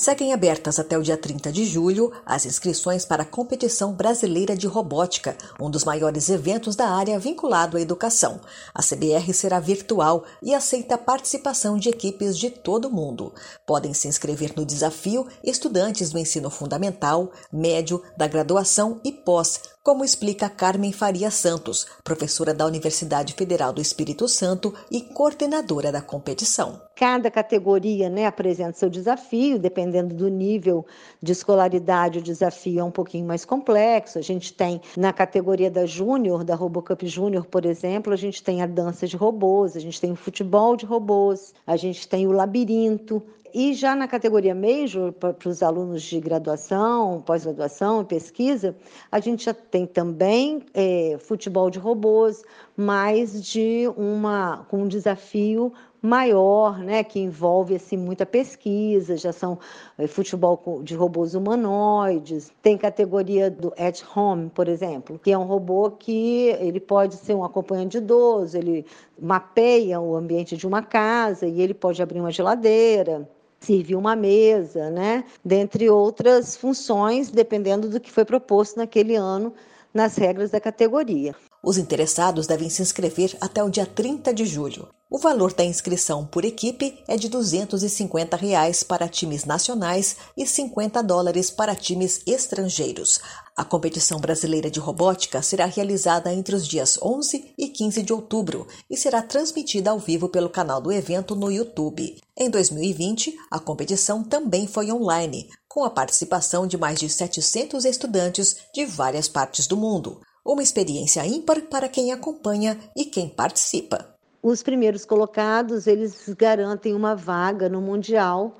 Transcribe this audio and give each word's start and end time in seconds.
Seguem 0.00 0.32
abertas 0.32 0.78
até 0.78 0.96
o 0.96 1.02
dia 1.02 1.18
30 1.18 1.52
de 1.52 1.66
julho 1.66 2.10
as 2.24 2.46
inscrições 2.46 3.04
para 3.04 3.22
a 3.22 3.26
Competição 3.26 3.92
Brasileira 3.92 4.56
de 4.56 4.66
Robótica, 4.66 5.36
um 5.60 5.68
dos 5.68 5.84
maiores 5.84 6.30
eventos 6.30 6.74
da 6.74 6.88
área 6.88 7.18
vinculado 7.18 7.76
à 7.76 7.80
educação. 7.82 8.40
A 8.74 8.82
CBR 8.82 9.34
será 9.34 9.60
virtual 9.60 10.24
e 10.42 10.54
aceita 10.54 10.94
a 10.94 10.98
participação 10.98 11.76
de 11.76 11.90
equipes 11.90 12.38
de 12.38 12.48
todo 12.48 12.88
o 12.88 12.90
mundo. 12.90 13.34
Podem 13.66 13.92
se 13.92 14.08
inscrever 14.08 14.54
no 14.56 14.64
desafio 14.64 15.26
estudantes 15.44 16.10
do 16.10 16.18
ensino 16.18 16.48
fundamental, 16.48 17.30
médio, 17.52 18.02
da 18.16 18.26
graduação 18.26 19.02
e 19.04 19.12
pós, 19.12 19.60
como 19.82 20.02
explica 20.02 20.48
Carmen 20.48 20.92
Faria 20.92 21.30
Santos, 21.30 21.86
professora 22.02 22.54
da 22.54 22.64
Universidade 22.64 23.34
Federal 23.34 23.70
do 23.70 23.82
Espírito 23.82 24.26
Santo 24.26 24.74
e 24.90 25.02
coordenadora 25.02 25.92
da 25.92 26.00
competição. 26.00 26.80
Cada 27.00 27.30
categoria 27.30 28.10
né, 28.10 28.26
apresenta 28.26 28.74
seu 28.74 28.90
desafio, 28.90 29.58
dependendo 29.58 30.14
do 30.14 30.28
nível 30.28 30.84
de 31.22 31.32
escolaridade, 31.32 32.18
o 32.18 32.22
desafio 32.22 32.80
é 32.80 32.84
um 32.84 32.90
pouquinho 32.90 33.26
mais 33.26 33.42
complexo. 33.42 34.18
A 34.18 34.20
gente 34.20 34.52
tem 34.52 34.82
na 34.98 35.10
categoria 35.10 35.70
da 35.70 35.86
Júnior, 35.86 36.44
da 36.44 36.54
RoboCup 36.54 37.06
Júnior, 37.06 37.46
por 37.46 37.64
exemplo, 37.64 38.12
a 38.12 38.16
gente 38.16 38.42
tem 38.42 38.60
a 38.60 38.66
dança 38.66 39.06
de 39.06 39.16
robôs, 39.16 39.78
a 39.78 39.80
gente 39.80 39.98
tem 39.98 40.12
o 40.12 40.14
futebol 40.14 40.76
de 40.76 40.84
robôs, 40.84 41.54
a 41.66 41.74
gente 41.74 42.06
tem 42.06 42.26
o 42.26 42.32
labirinto, 42.32 43.22
e 43.52 43.74
já 43.74 43.96
na 43.96 44.06
categoria 44.06 44.54
Major, 44.54 45.12
para 45.12 45.48
os 45.48 45.62
alunos 45.62 46.02
de 46.02 46.20
graduação, 46.20 47.20
pós-graduação 47.20 48.04
pesquisa, 48.04 48.76
a 49.10 49.18
gente 49.18 49.44
já 49.44 49.54
tem 49.54 49.86
também 49.86 50.62
é, 50.72 51.16
futebol 51.18 51.68
de 51.68 51.78
robôs, 51.78 52.44
mais 52.76 53.42
de 53.44 53.90
uma 53.96 54.64
com 54.68 54.84
um 54.84 54.88
desafio 54.88 55.72
maior, 56.02 56.78
né, 56.78 57.04
que 57.04 57.20
envolve 57.20 57.74
assim 57.74 57.96
muita 57.96 58.24
pesquisa, 58.24 59.16
já 59.16 59.32
são 59.32 59.58
é, 59.98 60.06
futebol 60.06 60.80
de 60.82 60.94
robôs 60.94 61.34
humanoides, 61.34 62.50
tem 62.62 62.78
categoria 62.78 63.50
do 63.50 63.72
at 63.78 64.02
home, 64.14 64.50
por 64.50 64.68
exemplo, 64.68 65.18
que 65.18 65.30
é 65.30 65.38
um 65.38 65.44
robô 65.44 65.90
que 65.90 66.48
ele 66.60 66.80
pode 66.80 67.16
ser 67.16 67.34
um 67.34 67.44
acompanhante 67.44 67.92
de 67.92 67.98
idoso, 67.98 68.56
ele 68.56 68.86
mapeia 69.20 70.00
o 70.00 70.16
ambiente 70.16 70.56
de 70.56 70.66
uma 70.66 70.82
casa 70.82 71.46
e 71.46 71.60
ele 71.60 71.74
pode 71.74 72.02
abrir 72.02 72.20
uma 72.20 72.30
geladeira, 72.30 73.28
servir 73.60 73.94
uma 73.94 74.16
mesa, 74.16 74.90
né? 74.90 75.24
Dentre 75.44 75.90
outras 75.90 76.56
funções, 76.56 77.30
dependendo 77.30 77.88
do 77.88 78.00
que 78.00 78.10
foi 78.10 78.24
proposto 78.24 78.78
naquele 78.78 79.16
ano 79.16 79.52
nas 79.92 80.16
regras 80.16 80.50
da 80.50 80.60
categoria. 80.60 81.34
Os 81.62 81.76
interessados 81.76 82.46
devem 82.46 82.70
se 82.70 82.80
inscrever 82.80 83.36
até 83.40 83.62
o 83.62 83.68
dia 83.68 83.84
30 83.84 84.32
de 84.32 84.46
julho. 84.46 84.88
O 85.10 85.18
valor 85.18 85.52
da 85.52 85.64
inscrição 85.64 86.24
por 86.24 86.44
equipe 86.44 87.02
é 87.08 87.16
de 87.16 87.28
250 87.28 88.36
reais 88.36 88.84
para 88.84 89.08
times 89.08 89.44
nacionais 89.44 90.16
e 90.36 90.46
50 90.46 91.02
dólares 91.02 91.50
para 91.50 91.74
times 91.74 92.22
estrangeiros. 92.26 93.20
A 93.56 93.64
competição 93.64 94.20
brasileira 94.20 94.70
de 94.70 94.78
robótica 94.78 95.42
será 95.42 95.66
realizada 95.66 96.32
entre 96.32 96.54
os 96.54 96.66
dias 96.66 96.96
11 97.02 97.52
e 97.58 97.68
15 97.68 98.02
de 98.04 98.12
outubro 98.12 98.68
e 98.88 98.96
será 98.96 99.20
transmitida 99.20 99.90
ao 99.90 99.98
vivo 99.98 100.28
pelo 100.28 100.48
canal 100.48 100.80
do 100.80 100.92
evento 100.92 101.34
no 101.34 101.50
YouTube. 101.50 102.16
Em 102.36 102.48
2020, 102.48 103.36
a 103.50 103.58
competição 103.58 104.22
também 104.22 104.68
foi 104.68 104.92
online, 104.92 105.50
com 105.68 105.84
a 105.84 105.90
participação 105.90 106.66
de 106.66 106.78
mais 106.78 107.00
de 107.00 107.08
700 107.08 107.84
estudantes 107.84 108.56
de 108.72 108.86
várias 108.86 109.28
partes 109.28 109.66
do 109.66 109.76
mundo. 109.76 110.20
Uma 110.50 110.64
experiência 110.64 111.24
ímpar 111.24 111.62
para 111.62 111.88
quem 111.88 112.10
acompanha 112.10 112.76
e 112.96 113.04
quem 113.04 113.28
participa. 113.28 114.16
Os 114.42 114.64
primeiros 114.64 115.04
colocados, 115.04 115.86
eles 115.86 116.28
garantem 116.30 116.92
uma 116.92 117.14
vaga 117.14 117.68
no 117.68 117.80
Mundial 117.80 118.58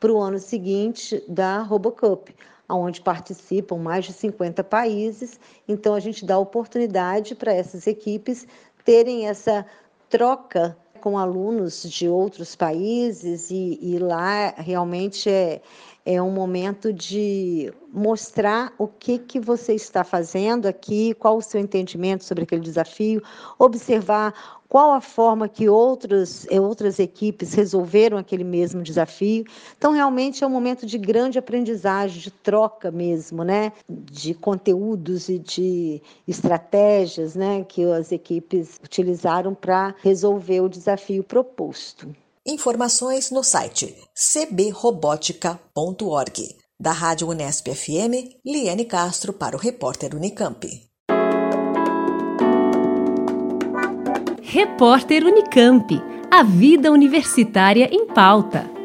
para 0.00 0.12
o 0.12 0.18
ano 0.18 0.40
seguinte 0.40 1.22
da 1.28 1.62
RoboCup, 1.62 2.34
onde 2.68 3.00
participam 3.00 3.76
mais 3.76 4.06
de 4.06 4.14
50 4.14 4.64
países. 4.64 5.38
Então, 5.68 5.94
a 5.94 6.00
gente 6.00 6.24
dá 6.24 6.36
oportunidade 6.36 7.36
para 7.36 7.54
essas 7.54 7.86
equipes 7.86 8.44
terem 8.84 9.28
essa 9.28 9.64
troca 10.10 10.76
com 11.00 11.16
alunos 11.16 11.84
de 11.84 12.08
outros 12.08 12.56
países 12.56 13.48
e, 13.52 13.78
e 13.80 13.96
lá 14.00 14.54
realmente 14.56 15.30
é, 15.30 15.62
é 16.10 16.22
um 16.22 16.30
momento 16.30 16.90
de 16.90 17.70
mostrar 17.92 18.72
o 18.78 18.88
que, 18.88 19.18
que 19.18 19.38
você 19.38 19.74
está 19.74 20.02
fazendo 20.02 20.64
aqui, 20.64 21.12
qual 21.12 21.36
o 21.36 21.42
seu 21.42 21.60
entendimento 21.60 22.24
sobre 22.24 22.44
aquele 22.44 22.62
desafio, 22.62 23.22
observar 23.58 24.32
qual 24.66 24.94
a 24.94 25.02
forma 25.02 25.50
que 25.50 25.68
outros, 25.68 26.46
eh, 26.50 26.58
outras 26.58 26.98
equipes 26.98 27.52
resolveram 27.52 28.16
aquele 28.16 28.42
mesmo 28.42 28.82
desafio. 28.82 29.44
Então, 29.76 29.92
realmente 29.92 30.42
é 30.42 30.46
um 30.46 30.50
momento 30.50 30.86
de 30.86 30.96
grande 30.96 31.38
aprendizagem, 31.38 32.22
de 32.22 32.30
troca 32.30 32.90
mesmo, 32.90 33.44
né? 33.44 33.70
de 33.86 34.32
conteúdos 34.32 35.28
e 35.28 35.38
de 35.38 36.00
estratégias 36.26 37.34
né? 37.34 37.66
que 37.68 37.84
as 37.84 38.12
equipes 38.12 38.80
utilizaram 38.82 39.54
para 39.54 39.94
resolver 40.02 40.62
o 40.62 40.70
desafio 40.70 41.22
proposto. 41.22 42.08
Informações 42.50 43.30
no 43.30 43.44
site 43.44 43.94
cbrobotica.org. 44.14 46.56
Da 46.80 46.92
Rádio 46.92 47.28
Unesp 47.28 47.68
FM, 47.68 48.40
Liane 48.42 48.86
Castro 48.86 49.34
para 49.34 49.54
o 49.54 49.58
repórter 49.58 50.14
Unicamp. 50.14 50.66
Repórter 54.40 55.26
Unicamp. 55.26 56.02
A 56.30 56.42
vida 56.42 56.90
universitária 56.90 57.86
em 57.92 58.06
pauta. 58.06 58.77